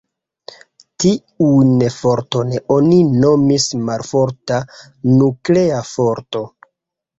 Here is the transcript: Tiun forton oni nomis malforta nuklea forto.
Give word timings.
Tiun 1.03 1.83
forton 1.97 2.55
oni 2.77 2.99
nomis 3.27 3.69
malforta 3.91 4.59
nuklea 5.21 5.87
forto. 5.95 6.45